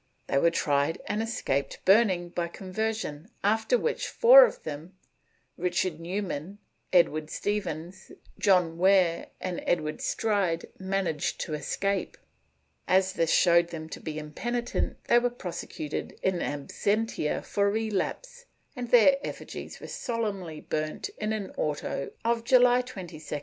[0.25, 4.95] They were tried and escaped burning by conversion, after which four of them,
[5.59, 6.57] Richard New man,
[6.91, 12.17] Edward Stephens, John Ware, and Edward Stride managed to escape.
[12.87, 18.45] As this showed them to be impenitent, they were prosecuted in absentia for relapse,
[18.75, 23.39] and their effigies were solemnly burnt in an auto of July 22, 1587.